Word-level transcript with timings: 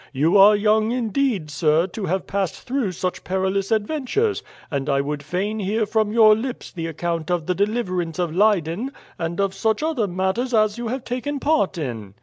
You 0.13 0.35
are 0.35 0.55
young 0.55 0.91
indeed, 0.91 1.51
sir, 1.51 1.85
to 1.85 2.05
have 2.07 2.25
passed 2.25 2.55
through 2.63 2.93
such 2.93 3.23
perilous 3.23 3.69
adventures; 3.71 4.41
and 4.71 4.89
I 4.89 4.99
would 4.99 5.21
fain 5.21 5.59
hear 5.59 5.85
from 5.85 6.11
your 6.11 6.35
lips 6.35 6.71
the 6.71 6.87
account 6.87 7.29
of 7.29 7.45
the 7.45 7.53
deliverance 7.53 8.17
of 8.17 8.35
Leyden, 8.35 8.93
and 9.19 9.39
of 9.39 9.53
such 9.53 9.83
other 9.83 10.07
matters 10.07 10.55
as 10.55 10.79
you 10.79 10.87
have 10.87 11.03
taken 11.05 11.39
part 11.39 11.77
in." 11.77 12.15